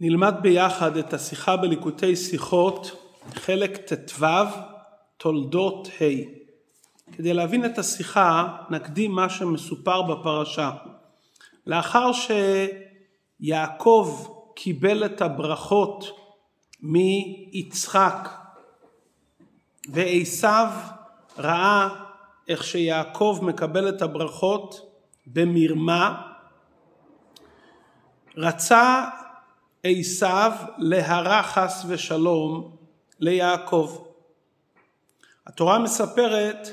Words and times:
נלמד 0.00 0.34
ביחד 0.42 0.96
את 0.96 1.14
השיחה 1.14 1.56
בליקוטי 1.56 2.16
שיחות, 2.16 3.12
חלק 3.34 3.76
ט"ו, 3.76 4.26
תולדות 5.16 5.88
ה'. 5.88 6.38
כדי 7.12 7.34
להבין 7.34 7.64
את 7.64 7.78
השיחה, 7.78 8.56
נקדים 8.70 9.12
מה 9.12 9.28
שמסופר 9.28 10.02
בפרשה. 10.02 10.70
לאחר 11.66 12.10
שיעקב 13.40 14.28
קיבל 14.56 15.04
את 15.04 15.22
הברכות 15.22 16.04
מיצחק, 16.82 18.28
ועשיו 19.88 20.68
ראה 21.38 21.88
איך 22.48 22.64
שיעקב 22.64 23.38
מקבל 23.42 23.88
את 23.88 24.02
הברכות 24.02 24.92
במרמה, 25.26 26.22
רצה 28.36 29.04
עשיו 29.84 30.52
להרע 30.78 31.42
חס 31.42 31.84
ושלום 31.88 32.76
ליעקב. 33.20 34.04
התורה 35.46 35.78
מספרת 35.78 36.68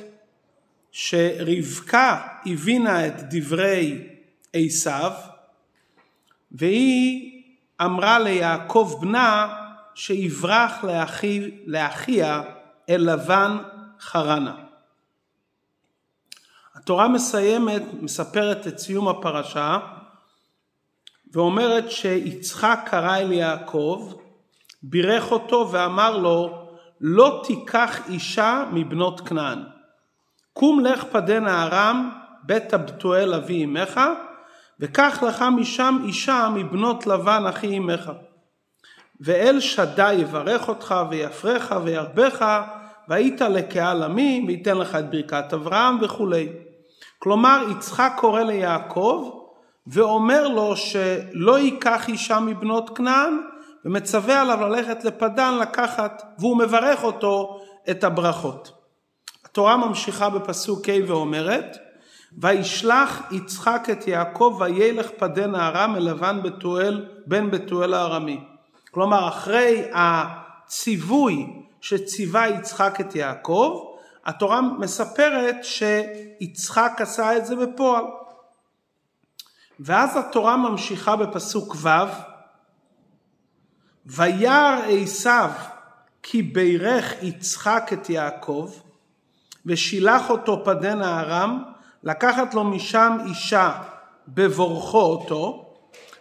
שרבקה 0.92 2.28
הבינה 2.46 3.08
את 3.08 3.14
דברי 3.30 4.08
עשיו 4.54 5.12
והיא 6.52 7.44
אמרה 7.82 8.20
ליעקב 8.20 8.98
בנה 9.02 9.56
שיברח 9.96 10.84
לאחי, 10.84 11.52
לאחיה 11.66 12.42
אל 12.90 13.14
לבן 13.14 13.58
חרנה. 14.00 14.56
התורה 16.76 17.08
מסיימת, 17.08 17.82
מספרת 18.02 18.68
את 18.68 18.80
סיום 18.80 19.08
הפרשה 19.08 19.80
ואומרת 21.36 21.92
שיצחק 21.92 22.80
קרא 22.86 23.18
אל 23.18 23.32
יעקב, 23.32 24.14
בירך 24.84 25.32
אותו 25.32 25.70
ואמר 25.72 26.18
לו 26.18 26.68
לא 27.02 27.42
תיקח 27.48 28.10
אישה 28.10 28.64
מבנות 28.72 29.22
כנען. 29.28 29.64
קום 30.54 30.80
לך 30.80 31.04
פדנה 31.04 31.64
ארם 31.64 32.10
בית 32.44 32.74
הבתואל 32.74 33.34
אבי 33.34 33.66
אמך 33.66 34.02
וקח 34.80 35.24
לך 35.24 35.46
משם 35.58 35.98
אישה 36.06 36.50
מבנות 36.56 37.08
לבן 37.08 37.44
אחי 37.50 37.78
אמך. 37.78 38.12
ואל 39.22 39.60
שדי 39.60 40.14
יברך 40.14 40.68
אותך 40.68 40.96
ויפרך 41.10 41.74
וירבך 41.84 42.62
והיית 43.08 43.42
לקהל 43.42 44.04
עמי 44.04 44.44
וייתן 44.48 44.78
לך 44.78 44.96
את 44.96 45.10
ברכת 45.10 45.54
אברהם 45.54 45.98
וכולי. 46.02 46.50
כלומר 47.20 47.64
יצחק 47.72 48.14
קורא 48.18 48.42
ליעקב 48.42 49.45
ואומר 49.88 50.48
לו 50.48 50.76
שלא 50.76 51.60
ייקח 51.60 52.10
אישה 52.10 52.40
מבנות 52.40 52.98
כנען 52.98 53.38
ומצווה 53.86 54.42
עליו 54.42 54.68
ללכת 54.68 55.04
לפדן 55.04 55.58
לקחת 55.62 56.24
והוא 56.40 56.58
מברך 56.58 57.04
אותו 57.04 57.62
את 57.90 58.04
הברכות. 58.04 58.72
התורה 59.46 59.78
ממשיכה 59.78 60.30
בפסוק 60.30 60.90
ה' 60.90 61.08
ואומרת 61.08 61.78
וישלח 62.38 63.22
יצחק 63.32 63.88
את 63.92 64.08
יעקב 64.08 64.58
וילך 64.60 65.10
פדן 65.18 65.56
הארם 65.56 65.96
אל 65.96 66.10
לבן 66.10 66.40
בתואל 66.44 67.06
בן 67.28 67.52
בתואל 67.52 67.94
הארמי. 67.94 68.40
כלומר 68.92 69.28
אחרי 69.28 69.84
הציווי 69.94 71.46
שציווה 71.82 72.48
יצחק 72.48 73.02
את 73.02 73.16
יעקב 73.16 73.84
התורה 74.26 74.62
מספרת 74.62 75.56
שיצחק 75.64 76.92
עשה 76.98 77.38
את 77.38 77.46
זה 77.46 77.56
בפועל. 77.56 78.04
ואז 79.80 80.18
התורה 80.18 80.58
ממשיכה 80.58 81.16
בפסוק 81.16 81.76
ו' 81.82 81.90
וירא 84.06 84.80
עשיו 84.90 85.52
כי 86.24 86.42
בירך 86.42 87.14
יצחק 87.22 87.90
את 87.94 88.10
יעקב 88.10 88.72
ושילח 89.66 90.30
אותו 90.30 90.66
פדן 90.66 91.02
הארם 91.02 91.64
לקחת 92.04 92.54
לו 92.54 92.64
משם 92.64 93.18
אישה 93.26 93.72
בבורכו 94.28 95.02
אותו 95.02 95.74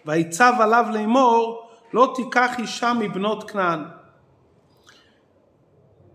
ויצב 0.07 0.53
עליו 0.59 0.87
לאמור 0.93 1.69
לא 1.93 2.13
תיקח 2.17 2.51
אישה 2.59 2.93
מבנות 2.93 3.51
כנען. 3.51 3.85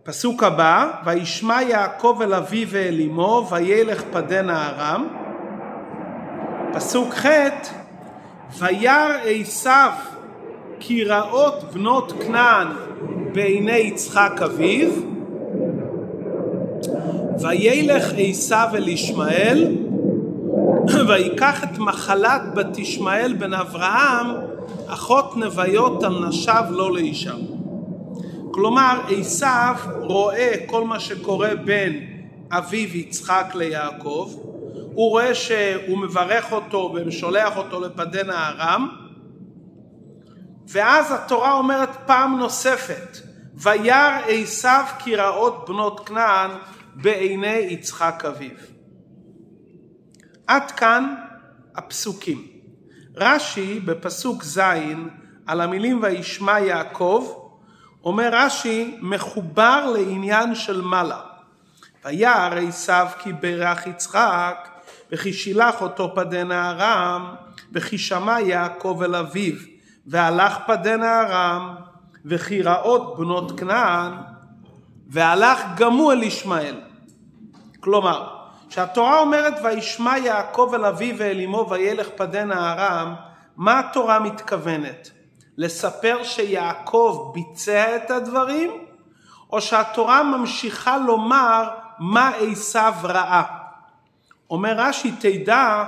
פסוק 0.04 0.44
הבא 0.44 0.92
וישמע 1.06 1.62
יעקב 1.62 2.20
אל 2.22 2.34
אביו 2.34 2.68
ואל 2.72 3.02
אמו 3.02 3.48
וילך 3.52 4.02
פדן 4.12 4.50
הארם 4.50 5.08
פסוק 6.74 7.14
ח' 7.14 7.26
וירא 8.60 9.18
עשיו 9.26 9.92
כי 10.80 11.04
רעות 11.04 11.64
בנות 11.74 12.14
כנען 12.22 12.68
בעיני 13.34 13.78
יצחק 13.78 14.42
אביו 14.44 14.90
וילך 17.40 18.14
עשיו 18.18 18.68
אל 18.74 18.88
ישמעאל 18.88 19.76
ויקח 21.08 21.64
את 21.64 21.78
מחלת 21.78 22.42
בת 22.56 22.78
ישמעאל 22.78 23.34
בן 23.34 23.54
אברהם 23.54 24.28
אחות 24.88 25.38
נוויות 25.38 26.04
על 26.04 26.28
נשיו 26.28 26.64
לא 26.70 26.94
לאישה. 26.94 27.34
כלומר 28.52 29.00
עשיו 29.20 29.76
רואה 30.02 30.54
כל 30.66 30.84
מה 30.84 31.00
שקורה 31.00 31.56
בין 31.56 32.00
אביו 32.52 32.98
יצחק 32.98 33.52
ליעקב 33.56 34.49
הוא 35.00 35.10
רואה 35.10 35.36
שהוא 35.36 35.98
מברך 35.98 36.52
אותו 36.52 36.96
ושולח 36.96 37.58
אותו 37.58 37.80
לפדן 37.80 38.30
הארם 38.30 38.90
ואז 40.68 41.12
התורה 41.12 41.54
אומרת 41.54 41.90
פעם 42.06 42.40
נוספת 42.40 43.18
וירא 43.54 44.20
עשיו 44.28 44.86
כי 45.00 45.16
רעות 45.16 45.66
בנות 45.70 46.08
כנען 46.08 46.52
בעיני 46.96 47.56
יצחק 47.56 48.24
אביו. 48.28 48.56
עד 50.48 50.72
כאן 50.72 51.16
הפסוקים. 51.76 52.48
רש"י 53.16 53.80
בפסוק 53.80 54.44
ז' 54.44 54.60
על 55.48 55.62
המילים 55.62 56.00
וישמע 56.04 56.60
יעקב 56.60 57.34
אומר 58.04 58.30
רש"י 58.32 58.98
מחובר 59.02 59.92
לעניין 59.94 60.56
של 60.56 60.82
מעלה. 60.82 61.22
וירא 62.06 62.60
עשיו 62.68 63.08
כי 63.20 63.34
ברך 63.34 63.88
יצחק 63.88 64.69
וכי 65.12 65.34
שילח 65.34 65.82
אותו 65.82 66.16
פדן 66.16 66.52
הארם 66.52 67.36
וכי 67.74 67.98
שמע 67.98 68.42
יעקב 68.42 69.02
אל 69.04 69.16
אביו 69.16 69.54
והלך 70.08 70.58
פדן 70.68 71.04
הארם 71.04 71.76
וכי 72.26 72.62
רעות 72.62 73.18
בנות 73.18 73.60
כנען 73.60 74.14
והלך 75.10 75.62
גם 75.76 75.94
הוא 75.94 76.12
אל 76.12 76.24
ישמעאל. 76.24 76.82
כלומר, 77.80 78.28
כשהתורה 78.70 79.20
אומרת 79.20 79.54
וישמע 79.64 80.18
יעקב 80.18 80.72
אל 80.74 80.86
אביו 80.86 81.16
ואל 81.18 81.42
אמו 81.42 81.70
וילך 81.70 82.08
פדן 82.16 82.52
הארם, 82.52 83.16
מה 83.58 83.80
התורה 83.80 84.20
מתכוונת? 84.20 85.12
לספר 85.58 86.24
שיעקב 86.24 87.32
ביצע 87.34 87.96
את 87.96 88.12
הדברים? 88.12 88.72
או 89.54 89.62
שהתורה 89.62 90.24
ממשיכה 90.24 90.98
לומר 90.98 91.70
מה 92.00 92.30
עשיו 92.30 92.94
ראה? 93.04 93.59
אומר 94.50 94.74
רש"י 94.78 95.12
תדע 95.20 95.84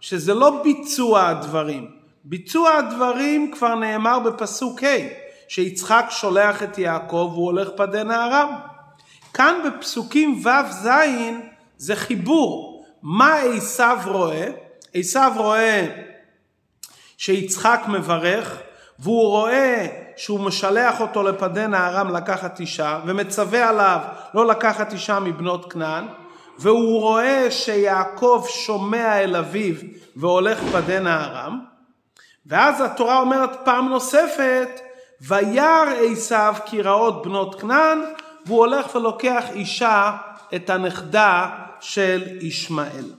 שזה 0.00 0.34
לא 0.34 0.62
ביצוע 0.62 1.26
הדברים. 1.26 1.90
ביצוע 2.24 2.76
הדברים 2.76 3.52
כבר 3.54 3.74
נאמר 3.74 4.18
בפסוק 4.18 4.82
ה' 4.82 5.26
שיצחק 5.48 6.06
שולח 6.10 6.62
את 6.62 6.78
יעקב 6.78 7.30
והוא 7.32 7.46
הולך 7.46 7.68
פדן 7.76 8.10
הארם. 8.10 8.54
כאן 9.34 9.54
בפסוקים 9.64 10.42
ו'-ז' 10.44 10.88
זה 11.76 11.96
חיבור. 11.96 12.84
מה 13.02 13.36
עשיו 13.36 13.98
רואה? 14.04 14.46
עשיו 14.94 15.32
רואה 15.36 15.86
שיצחק 17.18 17.80
מברך 17.88 18.58
והוא 18.98 19.28
רואה 19.28 19.86
שהוא 20.16 20.40
משלח 20.40 21.00
אותו 21.00 21.22
לפדן 21.22 21.74
הארם 21.74 22.16
לקחת 22.16 22.60
אישה 22.60 23.00
ומצווה 23.06 23.68
עליו 23.68 23.98
לא 24.34 24.46
לקחת 24.46 24.92
אישה 24.92 25.20
מבנות 25.20 25.72
כנען 25.72 26.04
והוא 26.58 27.00
רואה 27.00 27.50
שיעקב 27.50 28.44
שומע 28.48 29.20
אל 29.20 29.36
אביו 29.36 29.74
והולך 30.16 30.58
פדן 30.72 31.06
הארם 31.06 31.60
ואז 32.46 32.80
התורה 32.80 33.20
אומרת 33.20 33.50
פעם 33.64 33.88
נוספת 33.88 34.80
וירא 35.20 35.84
עשיו 36.12 36.54
כי 36.66 36.82
רעות 36.82 37.22
בנות 37.22 37.60
כנען 37.60 38.00
והוא 38.46 38.58
הולך 38.58 38.94
ולוקח 38.94 39.44
אישה 39.52 40.16
את 40.54 40.70
הנכדה 40.70 41.48
של 41.80 42.38
ישמעאל. 42.40 43.12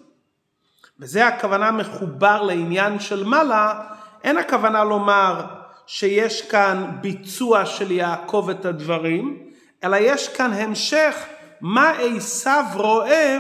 וזה 1.00 1.28
הכוונה 1.28 1.72
מחובר 1.72 2.42
לעניין 2.42 3.00
של 3.00 3.24
מעלה, 3.24 3.82
אין 4.24 4.38
הכוונה 4.38 4.84
לומר 4.84 5.46
שיש 5.88 6.42
כאן 6.42 6.92
ביצוע 7.02 7.66
של 7.66 7.92
יעקב 7.92 8.48
את 8.52 8.66
הדברים, 8.66 9.38
אלא 9.84 9.98
יש 10.00 10.28
כאן 10.28 10.54
המשך 10.54 11.26
מה 11.62 11.92
עשיו 11.92 12.66
רואה 12.74 13.38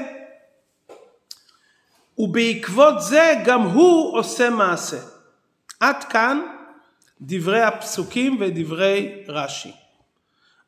ובעקבות 2.17 3.01
זה 3.01 3.33
גם 3.45 3.61
הוא 3.61 4.17
עושה 4.17 4.49
מעשה. 4.49 4.97
עד 5.79 6.03
כאן 6.03 6.41
דברי 7.21 7.61
הפסוקים 7.61 8.37
ודברי 8.39 9.23
רש"י. 9.27 9.71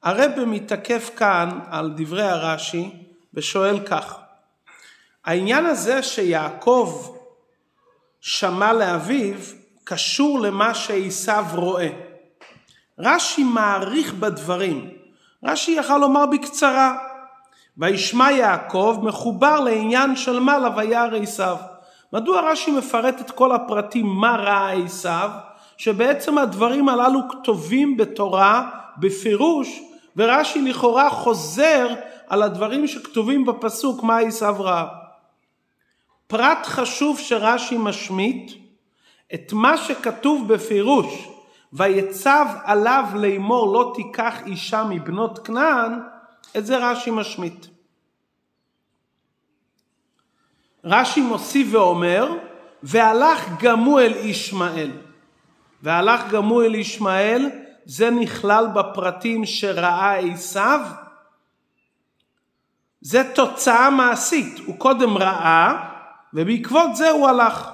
הרב 0.04 0.32
מתקף 0.46 1.10
כאן 1.16 1.60
על 1.70 1.94
דברי 1.96 2.24
הרש"י 2.24 2.92
ושואל 3.34 3.80
כך: 3.86 4.16
העניין 5.26 5.66
הזה 5.66 6.04
שיעקב 6.04 7.16
שמע 8.22 8.74
לאביו 8.74 9.36
קשור 9.84 10.40
למה 10.40 10.74
שעשיו 10.74 11.46
רואה. 11.54 11.90
רש"י 13.00 13.44
מעריך 13.44 14.14
בדברים. 14.14 14.90
רש"י 15.44 15.72
יכל 15.72 15.98
לומר 15.98 16.26
בקצרה, 16.26 17.09
וישמע 17.80 18.32
יעקב 18.32 19.00
מחובר 19.04 19.60
לעניין 19.60 20.16
של 20.16 20.40
מעלה 20.40 20.70
וירא 20.78 21.18
עשיו. 21.22 21.58
מדוע 22.14 22.52
רש"י 22.52 22.72
מפרט 22.72 23.22
את 23.22 23.32
כל 23.32 23.52
הפרטים 23.52 24.06
מה 24.06 24.36
ראה 24.36 24.72
עשיו? 24.72 25.30
שבעצם 25.78 26.38
הדברים 26.38 26.90
הללו 26.90 27.20
כתובים 27.30 27.98
בתורה 27.98 28.70
בפירוש, 28.98 29.82
ורש"י 30.18 30.62
לכאורה 30.62 31.10
חוזר 31.10 31.88
על 32.28 32.44
הדברים 32.44 32.88
שכתובים 32.88 33.46
בפסוק 33.46 34.04
מה 34.04 34.18
עשיו 34.18 34.56
ראה. 34.60 34.86
פרט 36.28 36.66
חשוב 36.66 37.20
שרש"י 37.20 37.78
משמיט, 37.78 38.52
את 39.34 39.54
מה 39.54 39.78
שכתוב 39.78 40.54
בפירוש, 40.54 41.28
ויצב 41.74 42.46
עליו 42.64 43.06
לאמור 43.16 43.74
לא 43.74 43.92
תיקח 43.96 44.36
אישה 44.46 44.84
מבנות 44.90 45.40
כנען, 45.40 46.00
את 46.58 46.66
זה 46.66 46.78
רש"י 46.78 47.12
משמיט. 47.12 47.66
רש"י 50.84 51.22
מוסיף 51.22 51.68
ואומר, 51.72 52.38
והלך 52.84 53.50
גם 53.60 53.80
הוא 53.80 54.00
אל 54.00 54.14
ישמעאל. 54.16 54.92
והלך 55.84 56.30
גם 56.30 56.46
הוא 56.46 56.64
אל 56.64 56.76
ישמעאל, 56.76 57.50
זה 57.86 58.10
נכלל 58.10 58.68
בפרטים 58.76 59.46
שראה 59.46 60.18
עשיו. 60.18 60.82
זה 63.02 63.32
תוצאה 63.36 63.90
מעשית, 63.90 64.60
הוא 64.66 64.80
קודם 64.80 65.18
ראה, 65.18 65.90
ובעקבות 66.34 66.96
זה 66.96 67.10
הוא 67.10 67.28
הלך. 67.28 67.70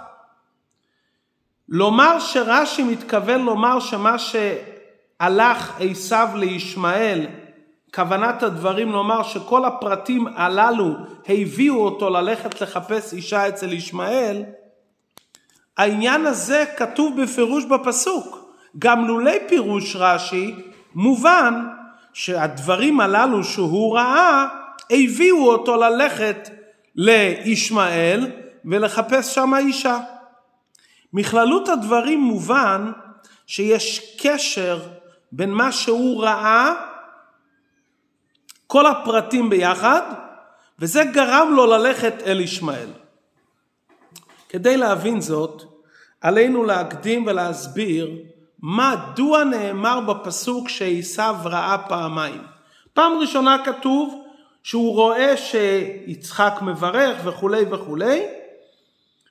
לומר 1.69 2.19
שרש"י 2.19 2.83
מתכוון 2.83 3.41
לומר 3.41 3.79
שמה 3.79 4.15
שהלך 4.19 5.73
עשיו 5.79 6.29
לישמעאל, 6.35 7.25
כוונת 7.95 8.43
הדברים 8.43 8.91
לומר 8.91 9.23
שכל 9.23 9.65
הפרטים 9.65 10.27
הללו 10.35 10.93
הביאו 11.27 11.85
אותו 11.85 12.09
ללכת 12.09 12.61
לחפש 12.61 13.13
אישה 13.13 13.47
אצל 13.47 13.73
ישמעאל, 13.73 14.43
העניין 15.77 16.25
הזה 16.25 16.65
כתוב 16.77 17.21
בפירוש 17.21 17.65
בפסוק. 17.65 18.45
גם 18.79 19.05
לולי 19.05 19.37
פירוש 19.47 19.95
רש"י, 19.95 20.55
מובן 20.95 21.67
שהדברים 22.13 22.99
הללו 22.99 23.43
שהוא 23.43 23.95
ראה, 23.95 24.47
הביאו 24.91 25.51
אותו 25.51 25.77
ללכת 25.77 26.49
לישמעאל 26.95 28.31
ולחפש 28.65 29.35
שם 29.35 29.53
אישה. 29.57 29.97
מכללות 31.13 31.69
הדברים 31.69 32.19
מובן 32.19 32.91
שיש 33.47 34.15
קשר 34.21 34.79
בין 35.31 35.51
מה 35.51 35.71
שהוא 35.71 36.23
ראה, 36.23 36.73
כל 38.67 38.85
הפרטים 38.85 39.49
ביחד, 39.49 40.01
וזה 40.79 41.03
גרם 41.03 41.53
לו 41.55 41.65
ללכת 41.65 42.13
אל 42.25 42.41
ישמעאל. 42.41 42.89
כדי 44.49 44.77
להבין 44.77 45.21
זאת, 45.21 45.63
עלינו 46.21 46.63
להקדים 46.63 47.27
ולהסביר 47.27 48.11
מדוע 48.63 49.43
נאמר 49.43 49.99
בפסוק 49.99 50.69
שעשיו 50.69 51.35
ראה 51.43 51.77
פעמיים. 51.77 52.41
פעם 52.93 53.17
ראשונה 53.17 53.57
כתוב 53.65 54.23
שהוא 54.63 54.93
רואה 54.95 55.37
שיצחק 55.37 56.53
מברך 56.61 57.17
וכולי 57.23 57.65
וכולי, 57.71 58.23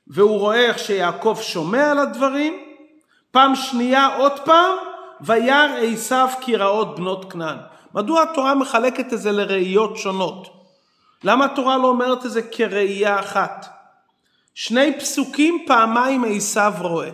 והוא 0.06 0.38
רואה 0.38 0.60
איך 0.60 0.78
שיעקב 0.78 1.38
שומע 1.40 1.90
על 1.90 1.98
הדברים, 1.98 2.62
פעם 3.30 3.54
שנייה 3.54 4.16
עוד 4.16 4.40
פעם, 4.44 4.76
וירא 5.20 5.78
עשיו 5.92 6.28
כראות 6.40 6.96
בנות 6.96 7.32
כנען. 7.32 7.58
מדוע 7.94 8.22
התורה 8.22 8.54
מחלקת 8.54 9.12
את 9.12 9.20
זה 9.20 9.32
לראיות 9.32 9.96
שונות? 9.96 10.48
למה 11.24 11.44
התורה 11.44 11.76
לא 11.78 11.86
אומרת 11.86 12.26
את 12.26 12.30
זה 12.30 12.42
כראייה 12.42 13.20
אחת? 13.20 13.66
שני 14.54 14.98
פסוקים 14.98 15.64
פעמיים 15.66 16.24
עשיו 16.24 16.72
רואה. 16.80 17.10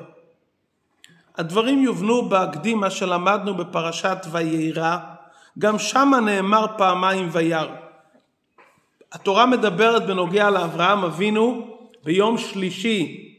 הדברים 1.36 1.82
יובנו 1.82 2.28
בהקדימה 2.28 2.90
שלמדנו 2.90 3.54
בפרשת 3.54 4.18
ויירא, 4.30 4.98
גם 5.58 5.78
שמה 5.78 6.20
נאמר 6.20 6.66
פעמיים 6.78 7.28
וירא. 7.32 7.76
התורה 9.12 9.46
מדברת 9.46 10.06
בנוגע 10.06 10.50
לאברהם 10.50 11.04
אבינו 11.04 11.76
ביום 12.04 12.38
שלישי 12.38 13.34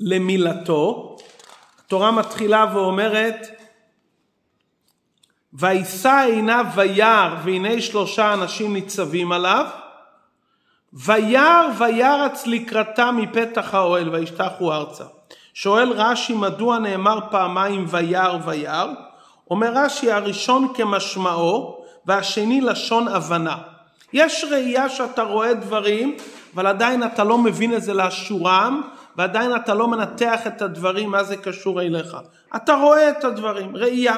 למילתו. 0.00 1.16
התורה 1.84 2.10
מתחילה 2.10 2.66
ואומרת 2.74 3.46
וישא 5.54 6.24
עיניו 6.26 6.66
וירא 6.74 7.36
והנה 7.44 7.80
שלושה 7.80 8.34
אנשים 8.34 8.72
ניצבים 8.72 9.32
עליו 9.32 9.66
וירא 10.92 11.68
וירץ 11.78 12.46
לקראתם 12.46 13.16
מפתח 13.18 13.74
האוהל 13.74 14.08
וישתחו 14.08 14.72
ארצה. 14.72 15.04
שואל 15.54 15.92
רש"י 15.92 16.34
מדוע 16.34 16.78
נאמר 16.78 17.18
פעמיים 17.30 17.84
וירא 17.88 18.38
וירא? 18.44 18.84
אומר 19.50 19.72
רש"י 19.74 20.12
הראשון 20.12 20.72
כמשמעו 20.74 21.84
והשני 22.06 22.60
לשון 22.60 23.08
הבנה. 23.08 23.56
יש 24.12 24.44
ראייה 24.50 24.88
שאתה 24.88 25.22
רואה 25.22 25.54
דברים 25.54 26.16
אבל 26.54 26.66
עדיין 26.66 27.02
אתה 27.02 27.24
לא 27.24 27.38
מבין 27.38 27.74
את 27.74 27.82
זה 27.82 27.94
לאשורם 27.94 28.82
ועדיין 29.16 29.56
אתה 29.56 29.74
לא 29.74 29.88
מנתח 29.88 30.46
את 30.46 30.62
הדברים 30.62 31.10
מה 31.10 31.24
זה 31.24 31.36
קשור 31.36 31.82
אליך. 31.82 32.16
אתה 32.56 32.74
רואה 32.74 33.10
את 33.10 33.24
הדברים, 33.24 33.76
ראייה. 33.76 34.16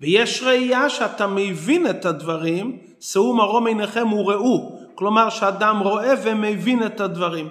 ויש 0.00 0.42
ראייה 0.42 0.90
שאתה 0.90 1.26
מבין 1.26 1.90
את 1.90 2.04
הדברים, 2.04 2.78
שאו 3.00 3.34
מרום 3.34 3.66
עיניכם 3.66 4.12
וראו, 4.12 4.78
כלומר 4.94 5.30
שאדם 5.30 5.78
רואה 5.78 6.14
ומבין 6.22 6.86
את 6.86 7.00
הדברים. 7.00 7.48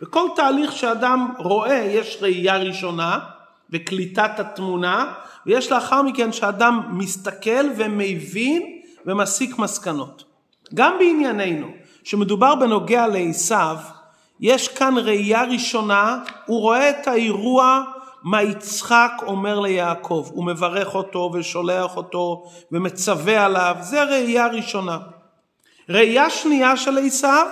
בכל 0.00 0.28
תהליך 0.36 0.72
שאדם 0.72 1.34
רואה 1.38 1.88
יש 1.90 2.18
ראייה 2.20 2.56
ראשונה 2.56 3.18
וקליטת 3.70 4.30
התמונה, 4.38 5.12
ויש 5.46 5.72
לאחר 5.72 6.02
מכן 6.02 6.32
שאדם 6.32 6.80
מסתכל 6.90 7.66
ומבין 7.76 8.62
ומסיק 9.06 9.58
מסקנות. 9.58 10.24
גם 10.74 10.96
בענייננו, 10.98 11.66
שמדובר 12.04 12.54
בנוגע 12.54 13.06
לעשיו, 13.06 13.76
יש 14.40 14.68
כאן 14.68 14.94
ראייה 14.98 15.44
ראשונה, 15.44 16.18
הוא 16.46 16.60
רואה 16.60 16.90
את 16.90 17.08
האירוע 17.08 17.82
מה 18.24 18.42
יצחק 18.42 19.12
אומר 19.26 19.60
ליעקב, 19.60 20.28
הוא 20.32 20.44
מברך 20.44 20.94
אותו 20.94 21.30
ושולח 21.34 21.96
אותו 21.96 22.50
ומצווה 22.72 23.44
עליו, 23.44 23.76
זה 23.80 24.04
ראייה 24.04 24.46
ראשונה. 24.46 24.98
ראייה 25.88 26.30
שנייה 26.30 26.76
של 26.76 26.98
עשיו 26.98 27.46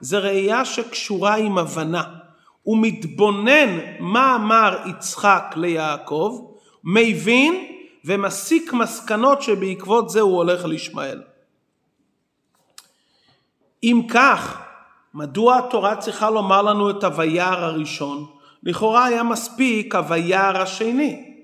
זה 0.00 0.18
ראייה 0.18 0.64
שקשורה 0.64 1.34
עם 1.34 1.58
הבנה. 1.58 2.04
הוא 2.62 2.78
מתבונן 2.80 3.78
מה 4.00 4.34
אמר 4.34 4.78
יצחק 4.86 5.54
ליעקב, 5.56 6.50
מבין 6.84 7.66
ומסיק 8.04 8.72
מסקנות 8.72 9.42
שבעקבות 9.42 10.10
זה 10.10 10.20
הוא 10.20 10.36
הולך 10.36 10.64
לישמעאל. 10.64 11.22
אם 13.82 14.02
כך, 14.10 14.62
מדוע 15.14 15.58
התורה 15.58 15.96
צריכה 15.96 16.30
לומר 16.30 16.62
לנו 16.62 16.90
את 16.90 17.04
הוירא 17.04 17.64
הראשון? 17.64 18.33
לכאורה 18.64 19.04
היה 19.04 19.22
מספיק 19.22 19.94
הוירא 19.94 20.62
השני. 20.62 21.34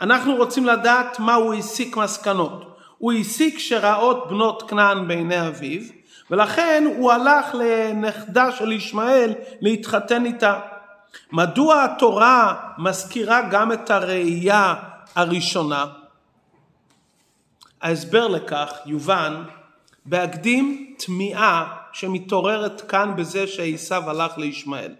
אנחנו 0.00 0.36
רוצים 0.36 0.66
לדעת 0.66 1.18
מה 1.18 1.34
הוא 1.34 1.54
הסיק 1.54 1.96
מסקנות. 1.96 2.78
הוא 2.98 3.12
הסיק 3.12 3.58
שראות 3.58 4.28
בנות 4.28 4.70
כנען 4.70 5.08
בעיני 5.08 5.48
אביו, 5.48 5.80
ולכן 6.30 6.84
הוא 6.96 7.12
הלך 7.12 7.54
לנכדה 7.54 8.52
של 8.52 8.72
ישמעאל 8.72 9.34
להתחתן 9.60 10.24
איתה. 10.24 10.60
מדוע 11.32 11.84
התורה 11.84 12.54
מזכירה 12.78 13.42
גם 13.50 13.72
את 13.72 13.90
הראייה 13.90 14.74
הראשונה? 15.14 15.86
ההסבר 17.82 18.28
לכך 18.28 18.72
יובן 18.86 19.42
בהקדים 20.06 20.94
תמיהה 20.98 21.76
שמתעוררת 21.92 22.80
כאן 22.80 23.16
בזה 23.16 23.46
שעשיו 23.46 24.10
הלך 24.10 24.38
לישמעאל. 24.38 24.94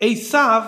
עשיו, 0.00 0.62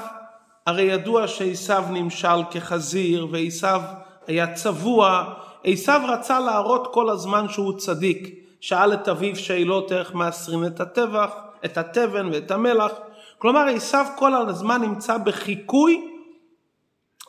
הרי 0.67 0.83
ידוע 0.83 1.29
שעשיו 1.29 1.85
נמשל 1.91 2.45
כחזיר 2.51 3.27
ועשיו 3.31 3.83
היה 4.27 4.55
צבוע, 4.55 5.35
עשיו 5.65 6.01
רצה 6.09 6.41
להראות 6.41 6.89
כל 6.95 7.11
הזמן 7.11 7.49
שהוא 7.49 7.79
צדיק, 7.79 8.35
שאל 8.61 8.95
את 8.95 9.09
אביו 9.09 9.37
שאלות 9.37 9.93
איך 9.93 10.15
מאסרים 10.15 10.65
את 10.65 10.81
הטבח, 10.81 11.31
את 11.65 11.79
התבן 11.79 12.29
ואת 12.33 12.51
המלח, 12.51 12.93
כלומר 13.39 13.67
עשיו 13.69 14.07
כל 14.17 14.35
הזמן 14.35 14.83
נמצא 14.83 15.19
בחיקוי 15.19 16.11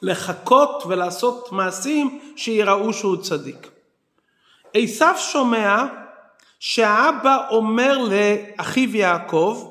לחכות 0.01 0.83
ולעשות 0.87 1.51
מעשים 1.51 2.19
שיראו 2.35 2.93
שהוא 2.93 3.17
צדיק. 3.17 3.71
עשיו 4.73 5.15
שומע 5.17 5.83
שהאבא 6.59 7.37
אומר 7.49 7.97
לאחיו 7.97 8.95
יעקב, 8.95 9.70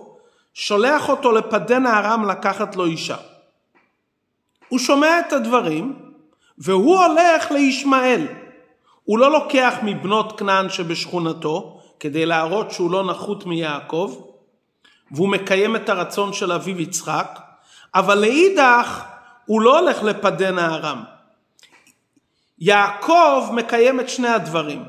שולח 0.55 1.09
אותו 1.09 1.33
לפדן 1.33 1.87
הארם 1.87 2.29
לקחת 2.31 2.77
לו 2.77 2.85
אישה. 2.85 3.17
הוא 4.69 4.79
שומע 4.79 5.21
את 5.21 5.33
הדברים, 5.33 5.99
והוא 6.59 6.99
הולך 6.99 7.51
לישמעאל. 7.51 8.27
הוא 9.05 9.19
לא 9.19 9.33
לוקח 9.33 9.75
מבנות 9.83 10.39
כנען 10.39 10.69
שבשכונתו, 10.69 11.81
כדי 12.01 12.27
להראות 12.27 12.71
שהוא 12.71 12.91
לא 12.91 13.05
נחות 13.05 13.47
מיעקב, 13.47 14.17
והוא 15.11 15.29
מקיים 15.29 15.77
את 15.77 15.89
הרצון 15.89 16.33
של 16.33 16.53
אביו 16.53 16.81
יצחק, 16.81 17.41
אבל 17.95 18.19
לאידך 18.19 19.05
הוא 19.47 19.61
לא 19.61 19.79
הולך 19.79 20.03
לפדן 20.03 20.59
הארם. 20.59 21.03
יעקב 22.59 23.51
מקיים 23.53 24.01
את 24.01 24.09
שני 24.09 24.29
הדברים. 24.29 24.85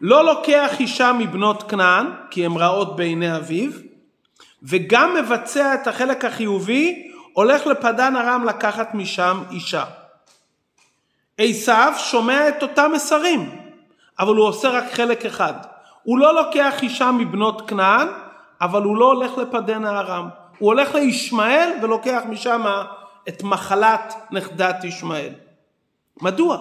לא 0.00 0.24
לוקח 0.24 0.70
אישה 0.80 1.12
מבנות 1.12 1.62
כנען, 1.62 2.06
כי 2.30 2.46
הן 2.46 2.52
רעות 2.56 2.96
בעיני 2.96 3.36
אביו, 3.36 3.70
וגם 4.64 5.14
מבצע 5.14 5.74
את 5.74 5.86
החלק 5.86 6.24
החיובי, 6.24 7.10
הולך 7.32 7.66
לפדן 7.66 8.16
ארם 8.16 8.44
לקחת 8.44 8.94
משם 8.94 9.42
אישה. 9.50 9.84
עשיו 11.38 11.92
שומע 11.98 12.48
את 12.48 12.62
אותם 12.62 12.90
מסרים, 12.94 13.50
אבל 14.18 14.34
הוא 14.34 14.46
עושה 14.46 14.68
רק 14.70 14.84
חלק 14.92 15.26
אחד. 15.26 15.54
הוא 16.02 16.18
לא 16.18 16.34
לוקח 16.34 16.82
אישה 16.82 17.10
מבנות 17.10 17.68
כנען, 17.68 18.08
אבל 18.60 18.82
הוא 18.82 18.96
לא 18.96 19.04
הולך 19.04 19.38
לפדן 19.38 19.84
הארם. 19.84 20.28
הוא 20.58 20.66
הולך 20.66 20.94
לישמעאל 20.94 21.70
ולוקח 21.82 22.22
משם 22.28 22.64
את 23.28 23.42
מחלת 23.42 24.14
נכדת 24.30 24.84
ישמעאל. 24.84 25.32
מדוע? 26.22 26.58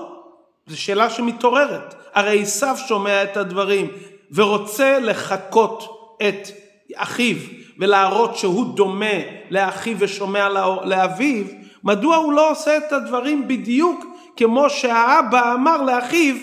זו 0.67 0.81
שאלה 0.81 1.09
שמתעוררת. 1.09 1.95
הרי 2.13 2.41
עשיו 2.41 2.75
שומע 2.87 3.23
את 3.23 3.37
הדברים 3.37 3.87
ורוצה 4.31 4.99
לחקות 4.99 5.83
את 6.27 6.47
אחיו 6.95 7.37
ולהראות 7.79 8.37
שהוא 8.37 8.75
דומה 8.75 9.15
לאחיו 9.49 9.95
ושומע 9.99 10.49
לאביו, 10.83 11.45
מדוע 11.83 12.15
הוא 12.15 12.33
לא 12.33 12.51
עושה 12.51 12.77
את 12.77 12.91
הדברים 12.91 13.47
בדיוק 13.47 14.05
כמו 14.35 14.69
שהאבא 14.69 15.53
אמר 15.53 15.81
לאחיו, 15.81 16.35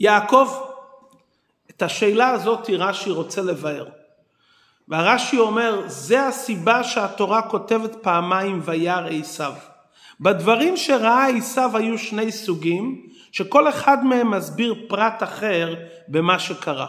יעקב, 0.00 0.48
את 1.70 1.82
השאלה 1.82 2.30
הזאת 2.30 2.70
רש"י 2.78 3.10
רוצה 3.10 3.42
לבאר. 3.42 3.86
והרש"י 4.88 5.38
אומר, 5.38 5.82
זה 5.86 6.26
הסיבה 6.26 6.84
שהתורה 6.84 7.42
כותבת 7.42 7.96
פעמיים 8.02 8.60
וירא 8.64 9.08
עשיו. 9.20 9.52
בדברים 10.20 10.76
שראה 10.76 11.28
עשיו 11.28 11.76
היו 11.76 11.98
שני 11.98 12.32
סוגים, 12.32 13.06
שכל 13.32 13.68
אחד 13.68 14.04
מהם 14.04 14.30
מסביר 14.30 14.74
פרט 14.88 15.22
אחר 15.22 15.74
במה 16.08 16.38
שקרה. 16.38 16.86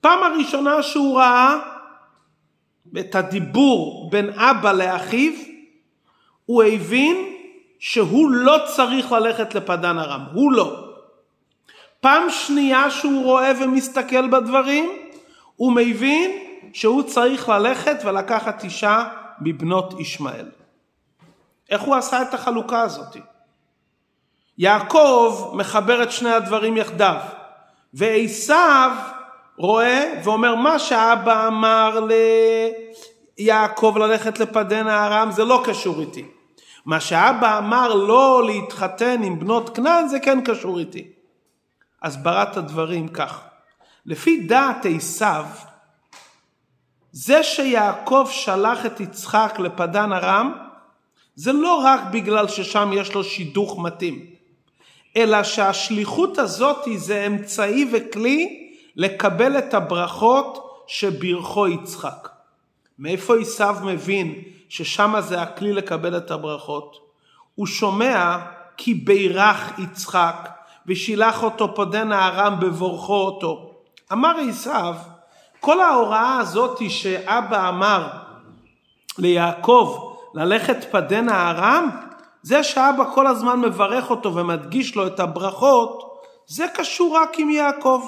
פעם 0.00 0.22
הראשונה 0.22 0.82
שהוא 0.82 1.18
ראה 1.18 1.56
את 3.00 3.14
הדיבור 3.14 4.10
בין 4.10 4.30
אבא 4.30 4.72
לאחיו, 4.72 5.32
הוא 6.46 6.62
הבין 6.62 7.16
שהוא 7.78 8.30
לא 8.30 8.56
צריך 8.76 9.12
ללכת 9.12 9.54
לפדן 9.54 9.98
ארם, 9.98 10.24
הוא 10.32 10.52
לא. 10.52 10.86
פעם 12.00 12.30
שנייה 12.30 12.90
שהוא 12.90 13.24
רואה 13.24 13.52
ומסתכל 13.60 14.28
בדברים, 14.28 14.90
הוא 15.56 15.72
מבין 15.72 16.30
שהוא 16.72 17.02
צריך 17.02 17.48
ללכת 17.48 17.96
ולקחת 18.04 18.64
אישה 18.64 19.08
מבנות 19.40 20.00
ישמעאל. 20.00 20.48
איך 21.70 21.82
הוא 21.82 21.94
עשה 21.94 22.22
את 22.22 22.34
החלוקה 22.34 22.80
הזאת? 22.80 23.16
יעקב 24.58 25.50
מחבר 25.54 26.02
את 26.02 26.12
שני 26.12 26.32
הדברים 26.32 26.76
יחדיו, 26.76 27.16
ועשיו 27.94 28.90
רואה 29.58 30.20
ואומר 30.24 30.54
מה 30.54 30.78
שאבא 30.78 31.46
אמר 31.46 32.06
ליעקב 33.38 33.94
ללכת 33.98 34.38
לפדן 34.38 34.86
הארם 34.86 35.30
זה 35.30 35.44
לא 35.44 35.62
קשור 35.64 36.00
איתי. 36.00 36.24
מה 36.86 37.00
שאבא 37.00 37.58
אמר 37.58 37.94
לא 37.94 38.42
להתחתן 38.46 39.22
עם 39.22 39.40
בנות 39.40 39.76
כנען 39.76 40.08
זה 40.08 40.20
כן 40.20 40.40
קשור 40.44 40.78
איתי. 40.78 41.08
הסברת 42.02 42.56
הדברים 42.56 43.08
כך, 43.08 43.40
לפי 44.06 44.40
דעת 44.40 44.86
עשיו, 44.96 45.44
זה 47.12 47.42
שיעקב 47.42 48.28
שלח 48.30 48.86
את 48.86 49.00
יצחק 49.00 49.56
לפדן 49.58 50.12
ארם, 50.12 50.52
זה 51.34 51.52
לא 51.52 51.74
רק 51.84 52.00
בגלל 52.10 52.48
ששם 52.48 52.90
יש 52.94 53.14
לו 53.14 53.24
שידוך 53.24 53.78
מתאים, 53.78 54.26
אלא 55.16 55.42
שהשליחות 55.42 56.38
הזאת 56.38 56.88
זה 56.96 57.26
אמצעי 57.26 57.88
וכלי 57.92 58.65
לקבל 58.96 59.58
את 59.58 59.74
הברכות 59.74 60.82
שברכו 60.86 61.68
יצחק. 61.68 62.28
מאיפה 62.98 63.34
עשיו 63.40 63.76
מבין 63.82 64.42
ששם 64.68 65.14
זה 65.20 65.42
הכלי 65.42 65.72
לקבל 65.72 66.16
את 66.16 66.30
הברכות? 66.30 66.96
הוא 67.54 67.66
שומע 67.66 68.38
כי 68.76 68.94
בירך 68.94 69.78
יצחק 69.78 70.48
ושילח 70.86 71.42
אותו 71.42 71.74
פודן 71.74 72.12
הארם 72.12 72.60
בבורכו 72.60 73.14
אותו. 73.14 73.74
אמר 74.12 74.36
עשיו, 74.48 74.94
כל 75.60 75.80
ההוראה 75.80 76.38
הזאת 76.38 76.78
שאבא 76.90 77.68
אמר 77.68 78.08
ליעקב 79.18 80.12
ללכת 80.34 80.84
פדן 80.90 81.28
הארם, 81.28 81.90
זה 82.42 82.64
שאבא 82.64 83.04
כל 83.14 83.26
הזמן 83.26 83.60
מברך 83.60 84.10
אותו 84.10 84.34
ומדגיש 84.34 84.96
לו 84.96 85.06
את 85.06 85.20
הברכות, 85.20 86.20
זה 86.46 86.66
קשור 86.74 87.16
רק 87.16 87.38
עם 87.38 87.50
יעקב. 87.50 88.02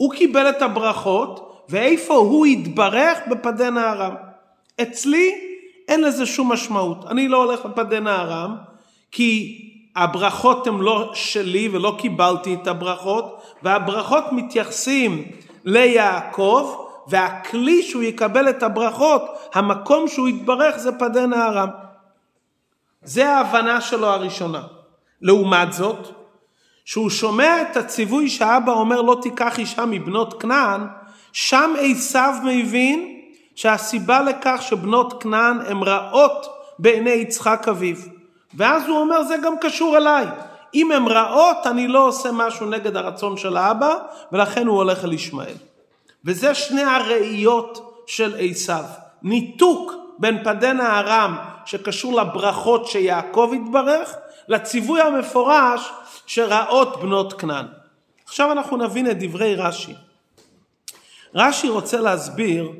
הוא 0.00 0.12
קיבל 0.14 0.48
את 0.48 0.62
הברכות, 0.62 1.64
ואיפה 1.68 2.14
הוא 2.14 2.46
התברך? 2.46 3.18
בפדן 3.30 3.76
הארם. 3.76 4.14
אצלי 4.82 5.34
אין 5.88 6.00
לזה 6.00 6.26
שום 6.26 6.52
משמעות. 6.52 7.04
אני 7.10 7.28
לא 7.28 7.44
הולך 7.44 7.64
לפדן 7.64 8.06
הארם, 8.06 8.56
כי 9.10 9.60
הברכות 9.96 10.66
הן 10.66 10.78
לא 10.78 11.10
שלי 11.14 11.68
ולא 11.72 11.96
קיבלתי 11.98 12.54
את 12.54 12.66
הברכות, 12.66 13.42
והברכות 13.62 14.24
מתייחסים 14.32 15.24
ליעקב, 15.64 16.74
והכלי 17.08 17.82
שהוא 17.82 18.02
יקבל 18.02 18.50
את 18.50 18.62
הברכות, 18.62 19.22
המקום 19.54 20.08
שהוא 20.08 20.28
יתברך 20.28 20.76
זה 20.76 20.98
פדן 20.98 21.32
הארם. 21.32 21.68
זה 23.02 23.28
ההבנה 23.28 23.80
שלו 23.80 24.06
הראשונה. 24.06 24.62
לעומת 25.20 25.72
זאת, 25.72 26.19
שהוא 26.90 27.10
שומע 27.10 27.62
את 27.62 27.76
הציווי 27.76 28.28
שאבא 28.28 28.72
אומר 28.72 29.02
לא 29.02 29.16
תיקח 29.22 29.58
אישה 29.58 29.86
מבנות 29.86 30.42
כנען, 30.42 30.86
שם 31.32 31.74
עשיו 31.80 32.34
מבין 32.44 33.20
שהסיבה 33.54 34.20
לכך 34.20 34.58
שבנות 34.60 35.22
כנען 35.22 35.60
הן 35.66 35.82
רעות 35.82 36.46
בעיני 36.78 37.10
יצחק 37.10 37.68
אביו. 37.68 37.96
ואז 38.54 38.88
הוא 38.88 38.98
אומר 38.98 39.22
זה 39.22 39.36
גם 39.42 39.58
קשור 39.60 39.96
אליי. 39.96 40.26
אם 40.74 40.92
הן 40.92 41.06
רעות 41.06 41.56
אני 41.66 41.88
לא 41.88 42.06
עושה 42.06 42.28
משהו 42.32 42.66
נגד 42.66 42.96
הרצון 42.96 43.36
של 43.36 43.56
האבא 43.56 43.94
ולכן 44.32 44.66
הוא 44.66 44.76
הולך 44.76 45.04
אל 45.04 45.12
ישמעאל. 45.12 45.56
וזה 46.24 46.54
שני 46.54 46.82
הראיות 46.82 48.02
של 48.06 48.36
עשיו. 48.38 48.84
ניתוק 49.22 49.92
בין 50.18 50.44
פדן 50.44 50.80
הארם 50.80 51.36
שקשור 51.64 52.20
לברכות 52.20 52.86
שיעקב 52.86 53.52
התברך 53.54 54.14
לציווי 54.50 55.00
המפורש 55.00 55.90
שרעות 56.26 57.00
בנות 57.00 57.32
כנען. 57.32 57.66
עכשיו 58.24 58.52
אנחנו 58.52 58.76
נבין 58.76 59.10
את 59.10 59.18
דברי 59.18 59.54
רש"י. 59.54 59.94
רש"י 61.34 61.68
רוצה 61.68 62.00
להסביר 62.00 62.72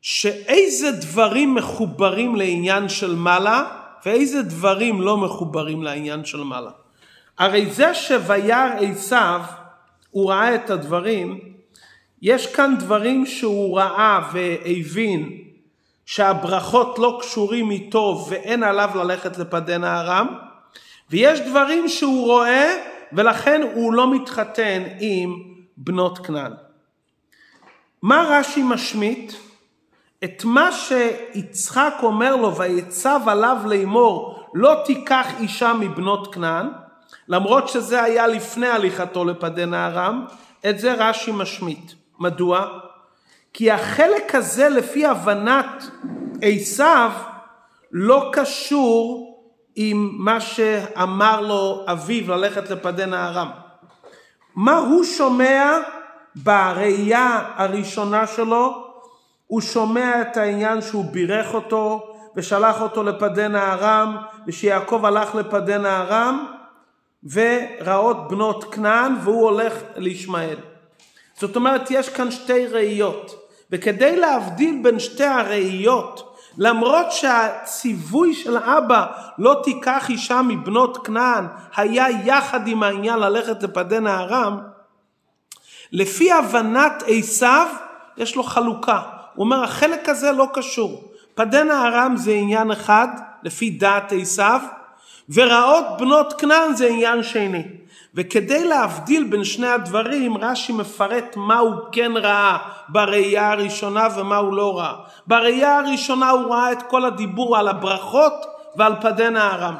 שאיזה 0.00 0.90
דברים 0.90 1.54
מחוברים 1.54 2.36
לעניין 2.36 2.88
של 2.88 3.14
מעלה 3.14 3.64
ואיזה 4.06 4.42
דברים 4.42 5.00
לא 5.00 5.16
מחוברים 5.16 5.82
לעניין 5.82 6.24
של 6.24 6.42
מעלה. 6.42 6.70
הרי 7.38 7.70
זה 7.70 7.94
שויר 7.94 8.72
עשיו, 8.80 9.40
הוא 10.10 10.30
ראה 10.30 10.54
את 10.54 10.70
הדברים, 10.70 11.40
יש 12.22 12.46
כאן 12.46 12.74
דברים 12.78 13.26
שהוא 13.26 13.78
ראה 13.78 14.20
והבין 14.32 15.38
שהברכות 16.06 16.98
לא 16.98 17.18
קשורים 17.20 17.70
איתו 17.70 18.26
ואין 18.28 18.62
עליו 18.62 18.90
ללכת 18.94 19.38
לפדן 19.38 19.84
הארם, 19.84 20.51
ויש 21.12 21.40
דברים 21.40 21.88
שהוא 21.88 22.26
רואה 22.26 22.76
ולכן 23.12 23.62
הוא 23.74 23.92
לא 23.92 24.14
מתחתן 24.14 24.82
עם 25.00 25.42
בנות 25.76 26.26
כנען. 26.26 26.52
מה 28.02 28.26
רש"י 28.30 28.62
משמיט? 28.62 29.32
את 30.24 30.44
מה 30.44 30.72
שיצחק 30.72 31.94
אומר 32.02 32.36
לו 32.36 32.56
ויצב 32.56 33.20
עליו 33.26 33.56
לאמור 33.66 34.44
לא 34.54 34.82
תיקח 34.84 35.26
אישה 35.40 35.72
מבנות 35.72 36.34
כנען 36.34 36.68
למרות 37.28 37.68
שזה 37.68 38.02
היה 38.02 38.26
לפני 38.26 38.68
הליכתו 38.68 39.24
לפדן 39.24 39.74
הארם 39.74 40.24
את 40.68 40.78
זה 40.78 40.94
רש"י 40.94 41.32
משמיט. 41.32 41.92
מדוע? 42.18 42.66
כי 43.52 43.70
החלק 43.70 44.34
הזה 44.34 44.68
לפי 44.68 45.06
הבנת 45.06 45.84
עשיו 46.42 47.10
לא 47.92 48.30
קשור 48.32 49.31
עם 49.76 50.10
מה 50.14 50.40
שאמר 50.40 51.40
לו 51.40 51.84
אביו 51.86 52.30
ללכת 52.30 52.70
לפדי 52.70 53.06
נהרם. 53.06 53.50
מה 54.54 54.78
הוא 54.78 55.04
שומע 55.04 55.78
בראייה 56.34 57.40
הראשונה 57.56 58.26
שלו? 58.26 58.86
הוא 59.46 59.60
שומע 59.60 60.22
את 60.22 60.36
העניין 60.36 60.82
שהוא 60.82 61.04
בירך 61.04 61.54
אותו 61.54 62.14
ושלח 62.36 62.80
אותו 62.80 63.02
לפדי 63.02 63.48
נהרם 63.48 64.16
ושיעקב 64.46 65.04
הלך 65.04 65.34
לפדי 65.34 65.78
נהרם 65.78 66.46
וראות 67.32 68.28
בנות 68.28 68.74
כנען 68.74 69.14
והוא 69.22 69.42
הולך 69.42 69.74
לישמעאל. 69.96 70.56
זאת 71.34 71.56
אומרת 71.56 71.90
יש 71.90 72.08
כאן 72.08 72.30
שתי 72.30 72.66
ראיות 72.66 73.48
וכדי 73.70 74.16
להבדיל 74.16 74.80
בין 74.82 74.98
שתי 74.98 75.24
הראיות 75.24 76.31
למרות 76.58 77.12
שהציווי 77.12 78.34
של 78.34 78.56
אבא 78.56 79.06
לא 79.38 79.60
תיקח 79.64 80.10
אישה 80.10 80.42
מבנות 80.42 81.06
כנען 81.06 81.46
היה 81.76 82.06
יחד 82.24 82.66
עם 82.66 82.82
העניין 82.82 83.18
ללכת 83.18 83.62
לפדי 83.62 84.00
נהרם 84.00 84.60
לפי 85.92 86.32
הבנת 86.32 87.02
עשיו 87.06 87.66
יש 88.16 88.36
לו 88.36 88.42
חלוקה 88.42 89.00
הוא 89.34 89.44
אומר 89.44 89.64
החלק 89.64 90.08
הזה 90.08 90.32
לא 90.32 90.46
קשור 90.52 91.12
פדי 91.34 91.64
נהרם 91.64 92.16
זה 92.16 92.32
עניין 92.32 92.70
אחד 92.70 93.08
לפי 93.42 93.70
דעת 93.70 94.12
עשיו 94.20 94.60
ורעות 95.34 95.84
בנות 95.98 96.32
כנען 96.32 96.74
זה 96.74 96.88
עניין 96.88 97.22
שני. 97.22 97.62
וכדי 98.14 98.64
להבדיל 98.64 99.24
בין 99.24 99.44
שני 99.44 99.66
הדברים, 99.66 100.38
רש"י 100.38 100.72
מפרט 100.72 101.36
מה 101.36 101.58
הוא 101.58 101.74
כן 101.92 102.12
ראה 102.16 102.58
בראייה 102.88 103.50
הראשונה 103.52 104.08
ומה 104.16 104.36
הוא 104.36 104.54
לא 104.54 104.78
ראה. 104.78 104.94
בראייה 105.26 105.78
הראשונה 105.78 106.30
הוא 106.30 106.54
ראה 106.54 106.72
את 106.72 106.82
כל 106.82 107.04
הדיבור 107.04 107.56
על 107.56 107.68
הברכות 107.68 108.46
ועל 108.76 108.94
פדי 109.00 109.30
נהרם. 109.30 109.74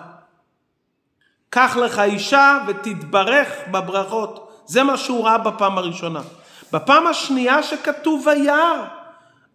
קח 1.50 1.76
לך 1.76 1.98
אישה 1.98 2.58
ותתברך 2.66 3.48
בברכות. 3.70 4.62
זה 4.66 4.82
מה 4.82 4.96
שהוא 4.96 5.24
ראה 5.24 5.38
בפעם 5.38 5.78
הראשונה. 5.78 6.20
בפעם 6.72 7.06
השנייה 7.06 7.62
שכתוב 7.62 8.26
וירא, 8.26 8.84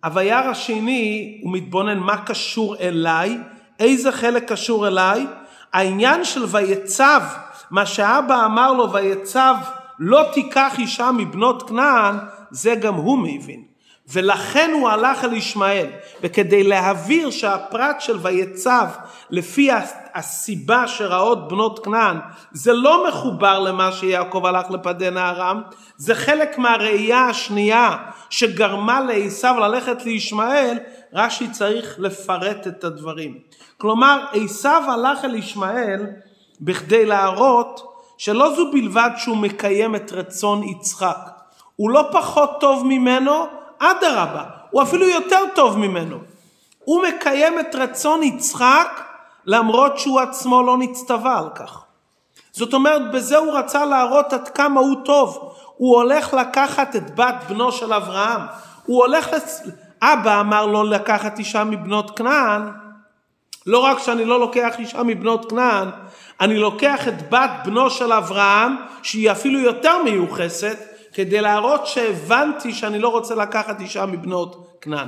הוירא 0.06 0.50
השני 0.50 1.40
הוא 1.44 1.54
מתבונן 1.54 1.98
מה 1.98 2.18
קשור 2.18 2.76
אליי, 2.76 3.38
איזה 3.80 4.12
חלק 4.12 4.52
קשור 4.52 4.88
אליי, 4.88 5.28
העניין 5.74 6.26
של 6.26 6.46
ויצב, 6.48 7.22
מה 7.72 7.86
שאבא 7.86 8.46
אמר 8.46 8.74
לו 8.74 8.94
ויצב 8.94 9.56
לא 10.00 10.24
תיקח 10.34 10.76
אישה 10.80 11.12
מבנות 11.12 11.70
כנען, 11.70 12.18
זה 12.52 12.76
גם 12.76 12.94
הוא 12.94 13.18
מבין. 13.18 13.64
ולכן 14.10 14.72
הוא 14.74 14.90
הלך 14.90 15.24
אל 15.24 15.34
ישמעאל. 15.34 15.88
וכדי 16.22 16.64
להבהיר 16.64 17.30
שהפרט 17.30 18.02
של 18.02 18.18
ויצב 18.22 18.88
לפי 19.30 19.70
הסיבה 20.14 20.88
שראות 20.88 21.48
בנות 21.48 21.86
כנען 21.86 22.18
זה 22.52 22.74
לא 22.74 23.08
מחובר 23.08 23.60
למה 23.60 23.92
שיעקב 23.92 24.46
הלך 24.46 24.72
לפדי 24.72 25.10
נהרם, 25.10 25.62
זה 25.98 26.16
חלק 26.16 26.58
מהראייה 26.58 27.26
השנייה 27.26 27.98
שגרמה 28.30 29.02
לעשו 29.02 29.60
ללכת 29.60 30.06
לישמעאל, 30.06 30.78
רש"י 31.14 31.52
צריך 31.52 31.96
לפרט 32.00 32.68
את 32.68 32.84
הדברים. 32.84 33.38
כלומר, 33.78 34.26
עשיו 34.34 34.84
הלך 34.88 35.26
אל 35.26 35.36
ישמעאל 35.36 36.06
בכדי 36.62 37.06
להראות 37.06 37.94
שלא 38.18 38.56
זו 38.56 38.72
בלבד 38.72 39.10
שהוא 39.18 39.38
מקיים 39.38 39.96
את 39.96 40.12
רצון 40.12 40.64
יצחק, 40.64 41.18
הוא 41.76 41.90
לא 41.90 42.10
פחות 42.12 42.50
טוב 42.60 42.86
ממנו, 42.86 43.46
אדרבה, 43.80 44.44
הוא 44.72 44.82
אפילו 44.84 45.08
יותר 45.08 45.40
טוב 45.56 45.78
ממנו. 45.78 46.18
הוא 46.84 47.04
מקיים 47.04 47.60
את 47.60 47.76
רצון 47.76 48.24
יצחק 48.24 49.02
למרות 49.46 50.00
שהוא 50.00 50.20
עצמו 50.20 50.64
לא 50.64 50.78
נצטווה 50.78 51.38
על 51.38 51.50
כך. 51.56 51.84
זאת 52.52 52.74
אומרת, 52.74 53.12
בזה 53.12 53.38
הוא 53.38 53.54
רצה 53.54 53.86
להראות 53.86 54.34
עד 54.34 54.48
כמה 54.50 54.80
הוא 54.80 54.96
טוב. 55.06 55.54
הוא 55.78 55.96
הולך 55.96 56.34
לקחת 56.34 56.96
את 56.96 57.16
בת 57.16 57.36
בנו 57.50 57.72
של 57.72 57.94
אברהם. 57.94 58.42
הוא 58.86 59.06
הולך, 59.06 59.34
לצ... 59.34 59.62
אבא 60.02 60.40
אמר 60.40 60.66
לו 60.66 60.84
לקחת 60.84 61.40
אישה 61.40 61.64
מבנות 61.64 62.18
כנען, 62.18 62.62
לא 63.68 63.80
רק 63.80 64.00
שאני 64.00 64.26
לא 64.26 64.40
לוקח 64.40 64.76
אישה 64.80 65.04
מבנות 65.04 65.50
כנען, 65.50 65.88
אני 66.42 66.58
לוקח 66.58 67.08
את 67.08 67.30
בת 67.30 67.50
בנו 67.66 67.90
של 67.90 68.14
אברהם, 68.14 68.76
שהיא 69.04 69.32
אפילו 69.32 69.60
יותר 69.60 70.04
מיוחסת, 70.04 70.78
כדי 71.14 71.42
להראות 71.42 71.88
שהבנתי 71.88 72.74
שאני 72.74 73.00
לא 73.00 73.10
רוצה 73.10 73.36
לקחת 73.36 73.82
אישה 73.82 74.06
מבנות 74.06 74.78
כנען. 74.82 75.08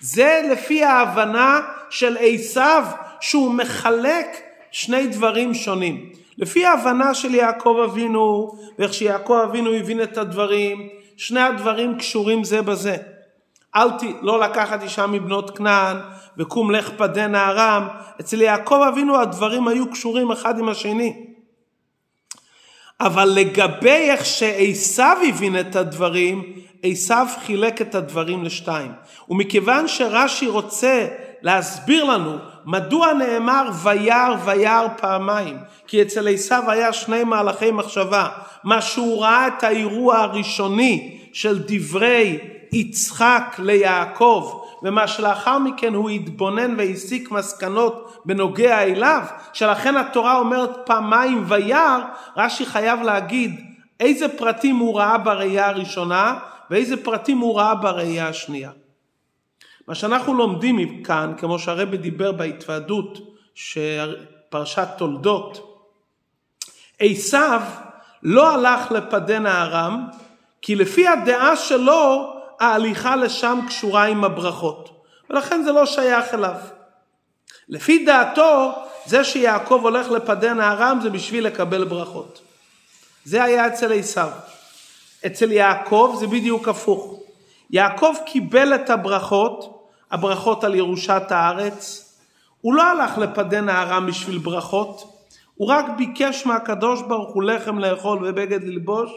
זה 0.00 0.40
לפי 0.52 0.84
ההבנה 0.84 1.60
של 1.90 2.16
עשיו, 2.20 2.84
שהוא 3.20 3.54
מחלק 3.54 4.26
שני 4.70 5.06
דברים 5.06 5.54
שונים. 5.54 6.12
לפי 6.38 6.66
ההבנה 6.66 7.14
של 7.14 7.34
יעקב 7.34 7.76
אבינו, 7.84 8.52
ואיך 8.78 8.94
שיעקב 8.94 9.40
אבינו 9.44 9.74
הבין 9.74 10.02
את 10.02 10.18
הדברים, 10.18 10.88
שני 11.16 11.40
הדברים 11.40 11.98
קשורים 11.98 12.44
זה 12.44 12.62
בזה. 12.62 12.96
אל 13.76 13.90
ת... 13.90 14.02
לא 14.22 14.40
לקחת 14.40 14.82
אישה 14.82 15.06
מבנות 15.06 15.58
כנען 15.58 15.96
וקום 16.38 16.70
לך 16.70 16.90
פדה 16.96 17.26
נערם. 17.26 17.88
אצל 18.20 18.42
יעקב 18.42 18.80
אבינו 18.88 19.20
הדברים 19.20 19.68
היו 19.68 19.90
קשורים 19.90 20.30
אחד 20.30 20.58
עם 20.58 20.68
השני. 20.68 21.26
אבל 23.00 23.24
לגבי 23.24 23.90
איך 23.90 24.24
שעשיו 24.24 25.18
הבין 25.28 25.60
את 25.60 25.76
הדברים, 25.76 26.42
עשיו 26.82 27.26
חילק 27.44 27.80
את 27.80 27.94
הדברים 27.94 28.44
לשתיים. 28.44 28.92
ומכיוון 29.28 29.88
שרש"י 29.88 30.46
רוצה 30.46 31.06
להסביר 31.42 32.04
לנו 32.04 32.36
מדוע 32.66 33.12
נאמר 33.12 33.70
וירא 33.82 34.36
וירא 34.44 34.88
פעמיים, 34.96 35.56
כי 35.86 36.02
אצל 36.02 36.28
עשיו 36.28 36.70
היה 36.70 36.92
שני 36.92 37.24
מהלכי 37.24 37.70
מחשבה, 37.70 38.28
מה 38.64 38.82
שהוא 38.82 39.22
ראה 39.22 39.46
את 39.46 39.64
האירוע 39.64 40.16
הראשוני 40.16 41.18
של 41.32 41.62
דברי 41.66 42.38
יצחק 42.72 43.56
ליעקב, 43.58 44.59
ומה 44.82 45.08
שלאחר 45.08 45.58
מכן 45.58 45.94
הוא 45.94 46.10
התבונן 46.10 46.74
והסיק 46.78 47.30
מסקנות 47.30 48.22
בנוגע 48.24 48.82
אליו, 48.82 49.22
שלכן 49.52 49.96
התורה 49.96 50.38
אומרת 50.38 50.70
פעמיים 50.86 51.44
וירא, 51.48 51.98
רש"י 52.36 52.66
חייב 52.66 53.02
להגיד 53.02 53.60
איזה 54.00 54.38
פרטים 54.38 54.76
הוא 54.76 54.98
ראה 54.98 55.18
בראייה 55.18 55.68
הראשונה 55.68 56.38
ואיזה 56.70 57.04
פרטים 57.04 57.38
הוא 57.38 57.58
ראה 57.58 57.74
בראייה 57.74 58.28
השנייה. 58.28 58.70
מה 59.88 59.94
שאנחנו 59.94 60.34
לומדים 60.34 60.76
מכאן, 60.76 61.32
כמו 61.38 61.58
שהרבי 61.58 61.96
דיבר 61.96 62.32
בהתוועדות 62.32 63.18
פרשת 64.50 64.88
תולדות, 64.98 65.82
עשיו 67.00 67.62
לא 68.22 68.54
הלך 68.54 68.92
לפדן 68.92 69.46
הארם, 69.46 70.06
כי 70.62 70.76
לפי 70.76 71.08
הדעה 71.08 71.56
שלו 71.56 72.32
ההליכה 72.60 73.16
לשם 73.16 73.60
קשורה 73.68 74.04
עם 74.04 74.24
הברכות, 74.24 75.04
ולכן 75.30 75.62
זה 75.62 75.72
לא 75.72 75.86
שייך 75.86 76.34
אליו. 76.34 76.56
לפי 77.68 78.04
דעתו, 78.04 78.72
זה 79.06 79.24
שיעקב 79.24 79.80
הולך 79.82 80.10
לפדן 80.10 80.60
הארם 80.60 80.98
זה 81.02 81.10
בשביל 81.10 81.46
לקבל 81.46 81.84
ברכות. 81.84 82.40
זה 83.24 83.44
היה 83.44 83.66
אצל 83.66 83.98
עשיו. 83.98 84.30
אצל 85.26 85.52
יעקב 85.52 86.16
זה 86.20 86.26
בדיוק 86.26 86.68
הפוך. 86.68 87.20
יעקב 87.70 88.14
קיבל 88.26 88.74
את 88.74 88.90
הברכות, 88.90 89.86
הברכות 90.10 90.64
על 90.64 90.74
ירושת 90.74 91.22
הארץ. 91.30 92.06
הוא 92.60 92.74
לא 92.74 92.82
הלך 92.82 93.18
לפדן 93.18 93.68
הארם 93.68 94.06
בשביל 94.06 94.38
ברכות, 94.38 95.20
הוא 95.54 95.68
רק 95.68 95.84
ביקש 95.96 96.46
מהקדוש 96.46 97.02
ברוך 97.02 97.34
הוא 97.34 97.42
לחם 97.42 97.78
לאכול 97.78 98.18
ובגד 98.22 98.64
ללבוש, 98.64 99.10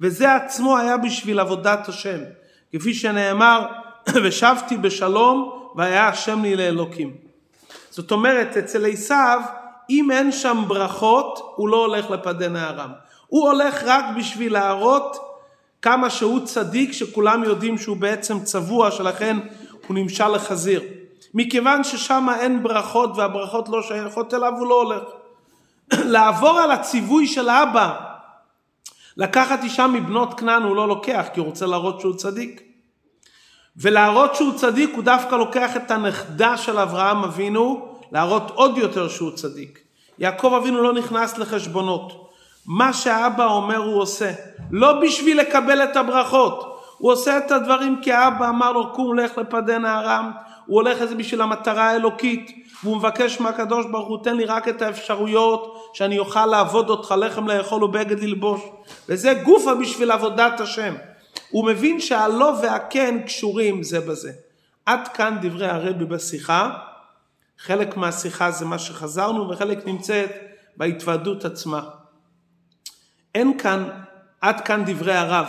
וזה 0.00 0.34
עצמו 0.34 0.78
היה 0.78 0.96
בשביל 0.96 1.40
עבודת 1.40 1.88
השם. 1.88 2.18
כפי 2.74 2.94
שנאמר, 2.94 3.66
ושבתי 4.24 4.76
בשלום 4.76 5.68
והיה 5.74 6.08
השם 6.08 6.42
לי 6.42 6.56
לאלוקים. 6.56 7.14
זאת 7.90 8.12
אומרת, 8.12 8.56
אצל 8.56 8.86
עשיו, 8.92 9.40
אם 9.90 10.10
אין 10.10 10.32
שם 10.32 10.64
ברכות, 10.66 11.54
הוא 11.56 11.68
לא 11.68 11.76
הולך 11.76 12.10
לפדי 12.10 12.48
נערם. 12.48 12.90
הוא 13.26 13.48
הולך 13.48 13.82
רק 13.84 14.04
בשביל 14.18 14.52
להראות 14.52 15.16
כמה 15.82 16.10
שהוא 16.10 16.40
צדיק, 16.44 16.92
שכולם 16.92 17.44
יודעים 17.44 17.78
שהוא 17.78 17.96
בעצם 17.96 18.40
צבוע, 18.40 18.90
שלכן 18.90 19.36
הוא 19.86 19.96
נמשל 19.96 20.28
לחזיר. 20.28 20.82
מכיוון 21.34 21.84
ששם 21.84 22.26
אין 22.40 22.62
ברכות 22.62 23.10
והברכות 23.16 23.68
לא 23.68 23.82
שייכות 23.82 24.34
אליו, 24.34 24.52
הוא 24.58 24.66
לא 24.66 24.82
הולך. 24.82 25.02
לעבור 26.14 26.58
על 26.58 26.70
הציווי 26.70 27.26
של 27.26 27.50
אבא, 27.50 27.94
לקחת 29.16 29.64
אישה 29.64 29.86
מבנות 29.86 30.40
כנען 30.40 30.62
הוא 30.62 30.76
לא 30.76 30.88
לוקח, 30.88 31.26
כי 31.34 31.40
הוא 31.40 31.46
רוצה 31.46 31.66
להראות 31.66 32.00
שהוא 32.00 32.14
צדיק. 32.14 32.63
ולהראות 33.76 34.34
שהוא 34.34 34.52
צדיק 34.52 34.90
הוא 34.94 35.04
דווקא 35.04 35.34
לוקח 35.34 35.76
את 35.76 35.90
הנכדה 35.90 36.56
של 36.56 36.78
אברהם 36.78 37.24
אבינו, 37.24 37.88
להראות 38.12 38.50
עוד 38.54 38.78
יותר 38.78 39.08
שהוא 39.08 39.30
צדיק. 39.30 39.78
יעקב 40.18 40.54
אבינו 40.62 40.82
לא 40.82 40.92
נכנס 40.92 41.38
לחשבונות. 41.38 42.30
מה 42.66 42.92
שאבא 42.92 43.46
אומר 43.46 43.76
הוא 43.76 44.02
עושה. 44.02 44.32
לא 44.70 45.00
בשביל 45.00 45.40
לקבל 45.40 45.84
את 45.84 45.96
הברכות. 45.96 46.80
הוא 46.98 47.12
עושה 47.12 47.38
את 47.38 47.50
הדברים 47.50 48.00
כי 48.02 48.12
אבא 48.12 48.48
אמר 48.48 48.72
לו 48.72 48.92
קום 48.92 49.18
לך 49.18 49.38
לפדי 49.38 49.78
נהרם. 49.78 50.30
הוא 50.66 50.76
הולך 50.76 51.00
לזה 51.00 51.14
בשביל 51.14 51.40
המטרה 51.42 51.84
האלוקית, 51.84 52.50
והוא 52.84 52.96
מבקש 52.96 53.40
מהקדוש 53.40 53.86
ברוך 53.86 54.08
הוא, 54.08 54.18
תן 54.24 54.36
לי 54.36 54.44
רק 54.44 54.68
את 54.68 54.82
האפשרויות 54.82 55.90
שאני 55.94 56.18
אוכל 56.18 56.46
לעבוד 56.46 56.90
אותך, 56.90 57.14
לחם 57.18 57.48
לאכול 57.48 57.84
ובגד 57.84 58.20
ללבוש. 58.20 58.60
וזה 59.08 59.34
גופה 59.34 59.74
בשביל 59.74 60.10
עבודת 60.10 60.60
השם. 60.60 60.94
הוא 61.50 61.66
מבין 61.66 62.00
שהלא 62.00 62.58
והכן 62.62 63.22
קשורים 63.26 63.82
זה 63.82 64.00
בזה. 64.00 64.32
עד 64.86 65.08
כאן 65.08 65.38
דברי 65.42 65.66
הרבי 65.66 66.04
בשיחה. 66.04 66.78
חלק 67.58 67.96
מהשיחה 67.96 68.50
זה 68.50 68.64
מה 68.64 68.78
שחזרנו 68.78 69.50
וחלק 69.50 69.86
נמצאת 69.86 70.30
בהתוועדות 70.76 71.44
עצמה. 71.44 71.82
אין 73.34 73.58
כאן, 73.58 73.88
עד 74.40 74.60
כאן 74.60 74.82
דברי 74.86 75.14
הרב, 75.14 75.46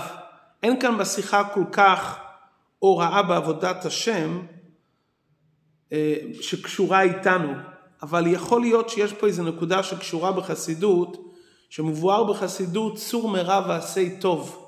אין 0.63 0.79
כאן 0.79 0.97
בשיחה 0.97 1.43
כל 1.43 1.63
כך 1.71 2.19
הוראה 2.79 3.23
בעבודת 3.23 3.85
השם 3.85 4.41
אה, 5.91 6.15
שקשורה 6.41 7.01
איתנו, 7.01 7.53
אבל 8.03 8.27
יכול 8.27 8.61
להיות 8.61 8.89
שיש 8.89 9.13
פה 9.13 9.27
איזו 9.27 9.43
נקודה 9.43 9.83
שקשורה 9.83 10.31
בחסידות, 10.31 11.33
שמבואר 11.69 12.23
בחסידות 12.23 12.95
צור 12.97 13.29
מרע 13.29 13.65
ועשי 13.67 14.19
טוב. 14.19 14.64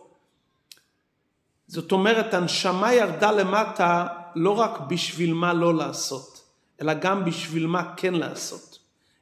זאת 1.68 1.92
אומרת, 1.92 2.34
הנשמה 2.34 2.94
ירדה 2.94 3.32
למטה 3.32 4.08
לא 4.36 4.60
רק 4.60 4.80
בשביל 4.80 5.34
מה 5.34 5.54
לא 5.54 5.76
לעשות, 5.76 6.42
אלא 6.82 6.94
גם 6.94 7.26
בשביל 7.26 7.68
מה 7.68 7.84
כן 7.98 8.14
לעשות. 8.14 8.80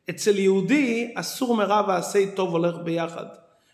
אצל 0.10 0.40
יהודי 0.40 1.14
אסור 1.16 1.56
מרע 1.56 1.82
ועשי 1.88 2.32
טוב 2.32 2.50
הולך 2.50 2.76
ביחד. 2.84 3.26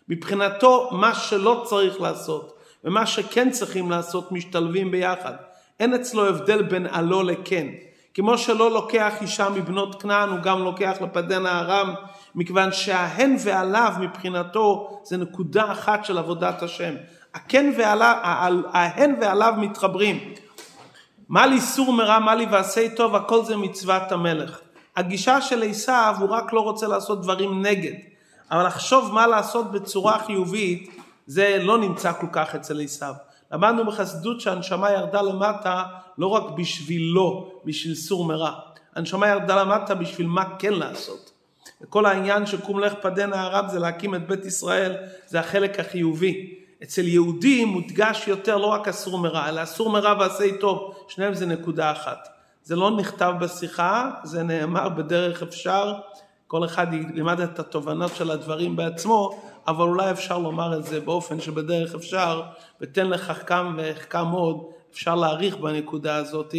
מבחינתו 0.08 0.88
מה 0.92 1.14
שלא 1.14 1.64
צריך 1.68 2.00
לעשות 2.00 2.58
ומה 2.84 3.06
שכן 3.06 3.50
צריכים 3.50 3.90
לעשות 3.90 4.32
משתלבים 4.32 4.90
ביחד. 4.90 5.34
אין 5.80 5.94
אצלו 5.94 6.28
הבדל 6.28 6.62
בין 6.62 6.86
הלא 6.86 7.24
לכן. 7.24 7.66
כמו 8.14 8.38
שלא 8.38 8.70
לוקח 8.70 9.14
אישה 9.20 9.48
מבנות 9.50 10.02
כנען, 10.02 10.28
הוא 10.28 10.38
גם 10.38 10.62
לוקח 10.62 10.96
לפדן 11.00 11.46
הארם, 11.46 11.94
מכיוון 12.34 12.72
שההן 12.72 13.36
והלאו 13.44 14.00
מבחינתו 14.00 15.00
זה 15.04 15.16
נקודה 15.16 15.72
אחת 15.72 16.04
של 16.04 16.18
עבודת 16.18 16.62
השם. 16.62 16.94
הכן 17.34 17.72
והלאו, 17.78 18.06
ההן 18.72 19.14
והלאו 19.20 19.56
מתחברים. 19.56 20.34
מה 21.28 21.46
לי 21.46 21.60
סור 21.60 21.92
מרע, 21.92 22.18
מה 22.18 22.34
לי 22.34 22.46
ועשה 22.50 22.94
טוב, 22.96 23.14
הכל 23.14 23.44
זה 23.44 23.56
מצוות 23.56 24.12
המלך. 24.12 24.60
הגישה 24.96 25.40
של 25.40 25.62
עשיו, 25.62 26.14
הוא 26.20 26.28
רק 26.28 26.52
לא 26.52 26.60
רוצה 26.60 26.86
לעשות 26.86 27.22
דברים 27.22 27.62
נגד. 27.62 27.92
אבל 28.50 28.66
לחשוב 28.66 29.12
מה 29.12 29.26
לעשות 29.26 29.72
בצורה 29.72 30.18
חיובית, 30.18 30.96
זה 31.26 31.58
לא 31.60 31.78
נמצא 31.78 32.12
כל 32.12 32.26
כך 32.32 32.54
אצל 32.54 32.80
עשיו. 32.80 33.14
למדנו 33.52 33.86
בחסידות 33.86 34.40
שהנשמה 34.40 34.90
ירדה 34.90 35.22
למטה 35.22 35.82
לא 36.18 36.26
רק 36.26 36.42
בשבילו, 36.56 37.52
בשביל 37.64 37.94
סור 37.94 38.24
מרע. 38.24 38.52
הנשמה 38.96 39.28
ירדה 39.28 39.62
למטה 39.62 39.94
בשביל 39.94 40.26
מה 40.26 40.44
כן 40.58 40.72
לעשות. 40.72 41.32
וכל 41.82 42.06
העניין 42.06 42.46
של 42.46 42.60
קום 42.60 42.80
לך 42.80 42.92
פדנה 43.00 43.42
הרב 43.42 43.68
זה 43.68 43.78
להקים 43.78 44.14
את 44.14 44.26
בית 44.26 44.44
ישראל, 44.44 44.96
זה 45.26 45.40
החלק 45.40 45.80
החיובי. 45.80 46.61
אצל 46.82 47.08
יהודים 47.08 47.68
מודגש 47.68 48.28
יותר 48.28 48.56
לא 48.56 48.66
רק 48.66 48.88
אסור 48.88 49.18
מרע, 49.18 49.48
אלא 49.48 49.62
אסור 49.62 49.90
מרע 49.90 50.14
ועשה 50.20 50.58
טוב, 50.60 50.94
שניהם 51.08 51.34
זה 51.34 51.46
נקודה 51.46 51.92
אחת. 51.92 52.28
זה 52.64 52.76
לא 52.76 52.90
נכתב 52.90 53.32
בשיחה, 53.40 54.10
זה 54.24 54.42
נאמר 54.42 54.88
בדרך 54.88 55.42
אפשר, 55.42 55.94
כל 56.46 56.64
אחד 56.64 56.86
ילמד 56.92 57.40
את 57.40 57.58
התובנות 57.58 58.16
של 58.16 58.30
הדברים 58.30 58.76
בעצמו, 58.76 59.42
אבל 59.68 59.88
אולי 59.88 60.10
אפשר 60.10 60.38
לומר 60.38 60.78
את 60.78 60.84
זה 60.84 61.00
באופן 61.00 61.40
שבדרך 61.40 61.94
אפשר, 61.94 62.42
ותן 62.80 63.06
לך 63.06 63.48
כמה 63.48 63.72
והחכם 63.76 64.26
עוד, 64.26 64.64
אפשר 64.92 65.14
להעריך 65.14 65.56
בנקודה 65.56 66.16
הזאת, 66.16 66.54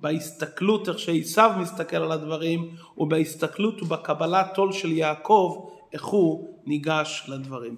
בהסתכלות, 0.00 0.88
איך 0.88 0.98
שעשיו 0.98 1.52
מסתכל 1.58 1.96
על 1.96 2.12
הדברים, 2.12 2.76
ובהסתכלות 2.98 3.82
ובקבלת 3.82 4.56
עול 4.56 4.72
של 4.72 4.92
יעקב, 4.92 5.70
איך 5.92 6.04
הוא 6.04 6.48
ניגש 6.66 7.24
לדברים. 7.28 7.76